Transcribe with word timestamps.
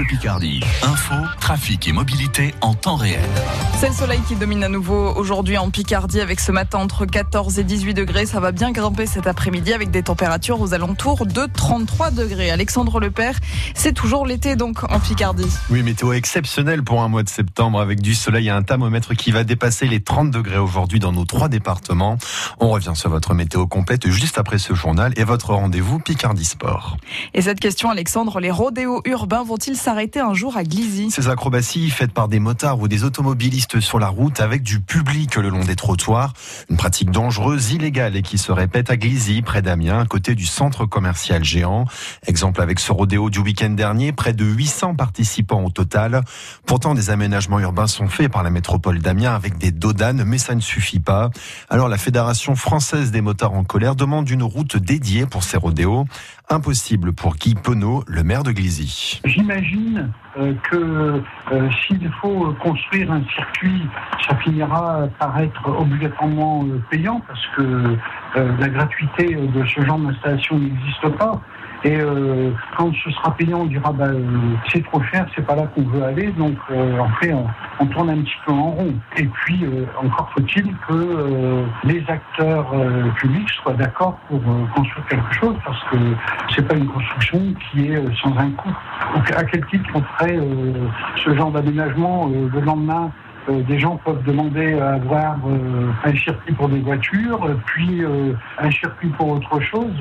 Bleu 0.00 0.06
Picardie. 0.08 0.60
Info, 0.82 1.14
trafic 1.40 1.86
et 1.86 1.92
mobilité 1.92 2.54
en 2.62 2.72
temps 2.72 2.96
réel. 2.96 3.20
C'est 3.78 3.88
le 3.88 3.94
soleil 3.94 4.20
qui 4.26 4.34
domine 4.34 4.64
à 4.64 4.70
nouveau 4.70 5.12
aujourd'hui 5.14 5.58
en 5.58 5.68
Picardie 5.68 6.22
avec 6.22 6.40
ce 6.40 6.52
matin 6.52 6.78
entre 6.78 7.04
14 7.04 7.58
et 7.58 7.64
18 7.64 7.92
degrés. 7.92 8.24
Ça 8.24 8.40
va 8.40 8.50
bien 8.50 8.72
grimper 8.72 9.04
cet 9.04 9.26
après-midi 9.26 9.74
avec 9.74 9.90
des 9.90 10.02
températures 10.02 10.58
aux 10.62 10.72
alentours 10.72 11.26
de 11.26 11.44
33 11.52 12.12
degrés. 12.12 12.50
Alexandre 12.50 12.98
Lepère, 12.98 13.38
c'est 13.74 13.92
toujours 13.92 14.24
l'été 14.24 14.56
donc 14.56 14.84
en 14.90 15.00
Picardie. 15.00 15.50
Oui, 15.68 15.82
météo 15.82 16.14
exceptionnelle 16.14 16.82
pour 16.82 17.02
un 17.02 17.08
mois 17.08 17.22
de 17.22 17.28
septembre 17.28 17.78
avec 17.78 18.00
du 18.00 18.14
soleil 18.14 18.46
et 18.46 18.50
un 18.50 18.62
thermomètre 18.62 19.14
qui 19.14 19.32
va 19.32 19.44
dépasser 19.44 19.86
les 19.86 20.00
30 20.00 20.30
degrés 20.30 20.58
aujourd'hui 20.58 20.98
dans 20.98 21.12
nos 21.12 21.26
trois 21.26 21.48
départements. 21.48 22.16
On 22.58 22.70
revient 22.70 22.92
sur 22.94 23.10
votre 23.10 23.34
météo 23.34 23.66
complète 23.66 24.08
juste 24.08 24.38
après 24.38 24.56
ce 24.56 24.72
journal 24.72 25.12
et 25.16 25.24
votre 25.24 25.52
rendez-vous 25.52 25.98
Picardie 25.98 26.46
Sport. 26.46 26.96
Et 27.34 27.42
cette 27.42 27.60
question, 27.60 27.90
Alexandre, 27.90 28.40
les 28.40 28.50
rodéos 28.50 29.02
urbains 29.04 29.44
vont-ils 29.44 29.76
s'arrêter 29.76 29.89
un 29.90 30.34
jour 30.34 30.56
à 30.56 30.62
Glizy 30.62 31.10
Ces 31.10 31.28
acrobaties 31.28 31.90
faites 31.90 32.12
par 32.12 32.28
des 32.28 32.38
motards 32.38 32.78
ou 32.78 32.86
des 32.86 33.02
automobilistes 33.02 33.80
sur 33.80 33.98
la 33.98 34.06
route 34.06 34.38
avec 34.38 34.62
du 34.62 34.78
public 34.78 35.34
le 35.34 35.48
long 35.48 35.64
des 35.64 35.74
trottoirs. 35.74 36.32
Une 36.68 36.76
pratique 36.76 37.10
dangereuse, 37.10 37.72
illégale 37.72 38.14
et 38.14 38.22
qui 38.22 38.38
se 38.38 38.52
répète 38.52 38.90
à 38.90 38.96
Glizy, 38.96 39.42
près 39.42 39.62
d'Amiens, 39.62 39.98
à 39.98 40.06
côté 40.06 40.36
du 40.36 40.46
centre 40.46 40.86
commercial 40.86 41.42
géant. 41.42 41.86
Exemple 42.28 42.62
avec 42.62 42.78
ce 42.78 42.92
rodéo 42.92 43.30
du 43.30 43.40
week-end 43.40 43.70
dernier, 43.70 44.12
près 44.12 44.32
de 44.32 44.44
800 44.44 44.94
participants 44.94 45.64
au 45.64 45.70
total. 45.70 46.22
Pourtant, 46.66 46.94
des 46.94 47.10
aménagements 47.10 47.58
urbains 47.58 47.88
sont 47.88 48.06
faits 48.06 48.30
par 48.30 48.44
la 48.44 48.50
métropole 48.50 49.00
d'Amiens 49.00 49.34
avec 49.34 49.58
des 49.58 49.72
dodanes, 49.72 50.22
mais 50.24 50.38
ça 50.38 50.54
ne 50.54 50.60
suffit 50.60 51.00
pas. 51.00 51.30
Alors 51.68 51.88
la 51.88 51.98
Fédération 51.98 52.54
française 52.54 53.10
des 53.10 53.22
motards 53.22 53.54
en 53.54 53.64
colère 53.64 53.96
demande 53.96 54.30
une 54.30 54.44
route 54.44 54.76
dédiée 54.76 55.26
pour 55.26 55.42
ces 55.42 55.56
rodéos. 55.56 56.04
Impossible 56.48 57.12
pour 57.12 57.36
Guy 57.36 57.54
Penaud, 57.54 58.02
le 58.08 58.24
maire 58.24 58.42
de 58.42 58.50
Glizy. 58.50 59.20
J'imagine 59.24 59.79
euh, 60.38 60.54
que 60.70 60.76
euh, 61.52 61.70
s'il 61.86 62.08
faut 62.20 62.54
construire 62.60 63.10
un 63.12 63.22
circuit, 63.34 63.82
ça 64.26 64.36
finira 64.36 65.08
par 65.18 65.38
être 65.40 65.68
obligatoirement 65.68 66.64
euh, 66.64 66.80
payant 66.90 67.20
parce 67.26 67.46
que 67.56 67.96
la 68.36 68.68
gratuité 68.68 69.34
de 69.34 69.66
ce 69.66 69.80
genre 69.82 69.98
d'installation 69.98 70.58
n'existe 70.58 71.08
pas. 71.18 71.40
Et 71.82 71.96
euh, 71.96 72.50
quand 72.76 72.92
ce 72.94 73.10
sera 73.10 73.34
payant, 73.36 73.60
on 73.60 73.66
dira 73.66 73.90
bah, 73.92 74.04
euh, 74.06 74.22
c'est 74.70 74.84
trop 74.84 75.02
cher, 75.04 75.26
c'est 75.34 75.46
pas 75.46 75.56
là 75.56 75.66
qu'on 75.74 75.82
veut 75.82 76.02
aller. 76.02 76.26
Donc 76.32 76.56
euh, 76.70 76.98
en 76.98 77.08
fait, 77.20 77.32
on, 77.32 77.46
on, 77.80 77.86
tourne 77.86 78.10
un 78.10 78.18
petit 78.18 78.36
peu 78.44 78.52
en 78.52 78.70
rond. 78.72 78.94
Et 79.16 79.24
puis 79.24 79.64
encore 79.96 80.30
faut-il 80.34 80.74
que 80.88 81.64
les 81.84 82.04
acteurs 82.08 82.72
publics 83.16 83.48
soient 83.62 83.72
d'accord 83.74 84.18
pour 84.28 84.40
construire 84.74 85.06
quelque 85.06 85.34
chose, 85.34 85.56
parce 85.64 85.82
que 85.84 85.96
c'est 86.54 86.66
pas 86.66 86.74
une 86.74 86.86
construction 86.86 87.54
qui 87.70 87.86
est 87.86 88.16
sans 88.22 88.36
un 88.36 88.50
coût. 88.50 88.74
Donc 89.14 89.30
à 89.32 89.44
quel 89.44 89.64
titre 89.66 89.88
on 89.94 90.02
ferait 90.02 90.38
ce 91.16 91.34
genre 91.34 91.50
d'aménagement 91.50 92.28
le 92.28 92.60
lendemain 92.60 93.10
des 93.48 93.78
gens 93.78 93.96
peuvent 94.04 94.22
demander 94.24 94.78
à 94.78 94.92
avoir 94.92 95.36
un 96.04 96.14
circuit 96.16 96.52
pour 96.54 96.68
des 96.68 96.80
voitures, 96.80 97.40
puis 97.66 98.02
un 98.58 98.70
circuit 98.70 99.08
pour 99.08 99.30
autre 99.30 99.60
chose 99.60 99.94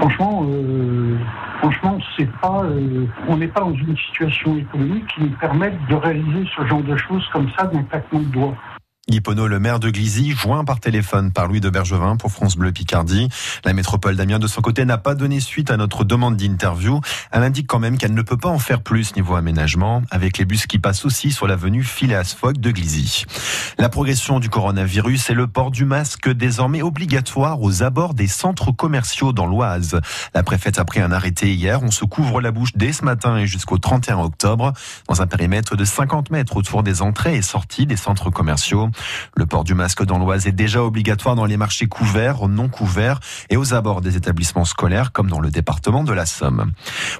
franchement, 0.00 0.46
euh, 0.48 1.16
franchement, 1.58 1.98
c'est 2.16 2.30
pas, 2.40 2.62
euh, 2.64 3.06
on 3.28 3.36
n'est 3.36 3.48
pas 3.48 3.60
dans 3.60 3.74
une 3.74 3.96
situation 3.96 4.56
économique 4.56 5.06
qui 5.14 5.22
nous 5.22 5.36
permette 5.38 5.74
de 5.88 5.94
réaliser 5.94 6.48
ce 6.56 6.64
genre 6.66 6.82
de 6.82 6.96
choses 6.96 7.26
comme 7.32 7.48
ça 7.56 7.66
d'un 7.66 7.82
claquement 7.82 8.20
de 8.20 8.26
doigts. 8.26 8.56
Guy 9.08 9.20
le 9.26 9.58
maire 9.58 9.80
de 9.80 9.90
Glizy, 9.90 10.30
joint 10.30 10.64
par 10.64 10.78
téléphone 10.78 11.32
par 11.32 11.48
Louis 11.48 11.60
de 11.60 11.68
Bergevin 11.68 12.16
pour 12.16 12.30
France 12.30 12.56
Bleu 12.56 12.70
Picardie. 12.70 13.28
La 13.64 13.72
métropole 13.72 14.14
d'Amiens, 14.14 14.38
de 14.38 14.46
son 14.46 14.60
côté, 14.60 14.84
n'a 14.84 14.98
pas 14.98 15.16
donné 15.16 15.40
suite 15.40 15.70
à 15.72 15.76
notre 15.76 16.04
demande 16.04 16.36
d'interview. 16.36 17.00
Elle 17.32 17.42
indique 17.42 17.66
quand 17.66 17.80
même 17.80 17.98
qu'elle 17.98 18.14
ne 18.14 18.22
peut 18.22 18.36
pas 18.36 18.50
en 18.50 18.60
faire 18.60 18.82
plus 18.82 19.16
niveau 19.16 19.34
aménagement, 19.34 20.02
avec 20.10 20.38
les 20.38 20.44
bus 20.44 20.66
qui 20.66 20.78
passent 20.78 21.04
aussi 21.04 21.32
sur 21.32 21.48
l'avenue 21.48 21.82
Phileas 21.82 22.36
Fogg 22.38 22.58
de 22.58 22.70
Glizy. 22.70 23.24
La 23.78 23.88
progression 23.88 24.38
du 24.38 24.48
coronavirus 24.48 25.30
et 25.30 25.34
le 25.34 25.48
port 25.48 25.72
du 25.72 25.84
masque 25.84 26.30
désormais 26.30 26.82
obligatoire 26.82 27.60
aux 27.62 27.82
abords 27.82 28.14
des 28.14 28.28
centres 28.28 28.70
commerciaux 28.70 29.32
dans 29.32 29.46
l'Oise. 29.46 30.00
La 30.34 30.44
préfète 30.44 30.78
a 30.78 30.84
pris 30.84 31.00
un 31.00 31.10
arrêté 31.10 31.52
hier. 31.52 31.82
On 31.82 31.90
se 31.90 32.04
couvre 32.04 32.40
la 32.40 32.52
bouche 32.52 32.72
dès 32.76 32.92
ce 32.92 33.04
matin 33.04 33.38
et 33.38 33.46
jusqu'au 33.46 33.78
31 33.78 34.18
octobre 34.18 34.72
dans 35.08 35.20
un 35.20 35.26
périmètre 35.26 35.74
de 35.74 35.84
50 35.84 36.30
mètres 36.30 36.56
autour 36.56 36.82
des 36.82 37.02
entrées 37.02 37.36
et 37.36 37.42
sorties 37.42 37.86
des 37.86 37.96
centres 37.96 38.30
commerciaux. 38.30 38.89
Le 39.36 39.46
port 39.46 39.64
du 39.64 39.74
masque 39.74 40.04
dans 40.04 40.18
l'Oise 40.18 40.46
est 40.46 40.52
déjà 40.52 40.82
obligatoire 40.82 41.34
dans 41.34 41.44
les 41.44 41.56
marchés 41.56 41.86
couverts, 41.86 42.48
non 42.48 42.68
couverts 42.68 43.20
et 43.48 43.56
aux 43.56 43.74
abords 43.74 44.00
des 44.00 44.16
établissements 44.16 44.64
scolaires 44.64 45.12
comme 45.12 45.28
dans 45.28 45.40
le 45.40 45.50
département 45.50 46.04
de 46.04 46.12
la 46.12 46.26
Somme. 46.26 46.72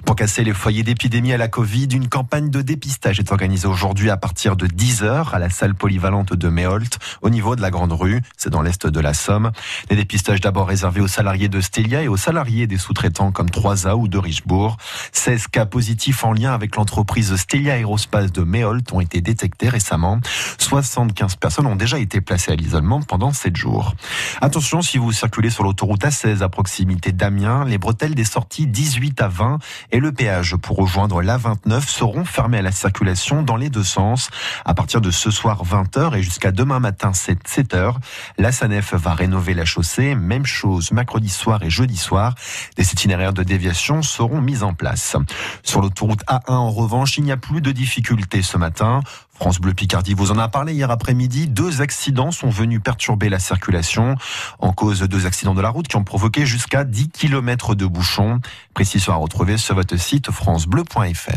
Pour 0.05 0.15
casser 0.15 0.43
les 0.43 0.53
foyers 0.53 0.83
d'épidémie 0.83 1.33
à 1.33 1.37
la 1.37 1.47
Covid, 1.47 1.87
une 1.91 2.07
campagne 2.07 2.49
de 2.49 2.61
dépistage 2.61 3.19
est 3.19 3.31
organisée 3.31 3.67
aujourd'hui 3.67 4.09
à 4.09 4.17
partir 4.17 4.55
de 4.55 4.67
10h 4.67 5.31
à 5.31 5.39
la 5.39 5.49
salle 5.49 5.75
polyvalente 5.75 6.33
de 6.33 6.49
Méholt 6.49 6.97
au 7.21 7.29
niveau 7.29 7.55
de 7.55 7.61
la 7.61 7.71
Grande 7.71 7.93
Rue, 7.93 8.21
c'est 8.37 8.49
dans 8.49 8.61
l'est 8.61 8.87
de 8.87 8.99
la 8.99 9.13
Somme. 9.13 9.51
Les 9.89 9.95
dépistages 9.95 10.41
d'abord 10.41 10.67
réservés 10.67 11.01
aux 11.01 11.07
salariés 11.07 11.49
de 11.49 11.61
Stelia 11.61 12.03
et 12.03 12.07
aux 12.07 12.17
salariés 12.17 12.67
des 12.67 12.77
sous-traitants 12.77 13.31
comme 13.31 13.47
3A 13.47 13.93
ou 13.93 14.07
de 14.07 14.17
Richebourg. 14.17 14.77
16 15.11 15.47
cas 15.47 15.65
positifs 15.65 16.23
en 16.23 16.33
lien 16.33 16.53
avec 16.53 16.75
l'entreprise 16.75 17.35
Stelia 17.35 17.77
Aerospace 17.77 18.31
de 18.31 18.43
Méholt 18.43 18.91
ont 18.93 18.99
été 18.99 19.21
détectés 19.21 19.69
récemment. 19.69 20.19
75 20.57 21.35
personnes 21.35 21.60
ont 21.65 21.75
déjà 21.75 21.99
été 21.99 22.21
placés 22.21 22.51
à 22.51 22.55
l'isolement 22.55 23.01
pendant 23.01 23.31
7 23.31 23.55
jours. 23.55 23.95
Attention, 24.41 24.81
si 24.81 24.97
vous 24.97 25.11
circulez 25.11 25.49
sur 25.49 25.63
l'autoroute 25.63 26.03
A16 26.03 26.41
à 26.41 26.49
proximité 26.49 27.11
d'Amiens, 27.11 27.65
les 27.65 27.77
bretelles 27.77 28.15
des 28.15 28.25
sorties 28.25 28.67
18 28.67 29.21
à 29.21 29.27
20 29.27 29.59
et 29.91 29.99
le 29.99 30.11
péage 30.11 30.55
pour 30.55 30.77
rejoindre 30.77 31.21
l'A29 31.21 31.87
seront 31.87 32.25
fermés 32.25 32.59
à 32.59 32.61
la 32.61 32.71
circulation 32.71 33.43
dans 33.43 33.57
les 33.57 33.69
deux 33.69 33.83
sens 33.83 34.29
à 34.65 34.73
partir 34.73 35.01
de 35.01 35.11
ce 35.11 35.31
soir 35.31 35.63
20h 35.63 36.17
et 36.17 36.23
jusqu'à 36.23 36.51
demain 36.51 36.79
matin 36.79 37.13
7, 37.13 37.39
7h. 37.47 37.95
La 38.37 38.51
SANEF 38.51 38.93
va 38.93 39.13
rénover 39.13 39.53
la 39.53 39.65
chaussée. 39.65 40.15
Même 40.15 40.45
chose 40.45 40.91
mercredi 40.91 41.29
soir 41.29 41.63
et 41.63 41.69
jeudi 41.69 41.97
soir. 41.97 42.35
Des 42.77 42.91
itinéraires 42.91 43.33
de 43.33 43.43
déviation 43.43 44.01
seront 44.01 44.41
mis 44.41 44.63
en 44.63 44.73
place. 44.73 45.15
Sur 45.63 45.81
l'autoroute 45.81 46.23
A1 46.25 46.51
en 46.51 46.71
revanche, 46.71 47.17
il 47.17 47.23
n'y 47.23 47.31
a 47.31 47.37
plus 47.37 47.61
de 47.61 47.71
difficultés 47.71 48.41
ce 48.41 48.57
matin. 48.57 49.01
France 49.41 49.59
Bleu 49.59 49.73
Picardie 49.73 50.13
vous 50.13 50.29
en 50.29 50.37
a 50.37 50.47
parlé 50.49 50.71
hier 50.71 50.91
après-midi. 50.91 51.47
Deux 51.47 51.81
accidents 51.81 52.29
sont 52.29 52.51
venus 52.51 52.79
perturber 52.79 53.27
la 53.27 53.39
circulation. 53.39 54.15
En 54.59 54.71
cause 54.71 54.99
de 54.99 55.07
deux 55.07 55.25
accidents 55.25 55.55
de 55.55 55.61
la 55.61 55.69
route 55.69 55.87
qui 55.87 55.95
ont 55.95 56.03
provoqué 56.03 56.45
jusqu'à 56.45 56.83
10 56.83 57.09
km 57.09 57.73
de 57.73 57.87
bouchons. 57.87 58.39
Précision 58.75 59.13
à 59.13 59.15
retrouver 59.15 59.57
sur 59.57 59.73
votre 59.73 59.97
site 59.97 60.29
francebleu.fr. 60.29 61.29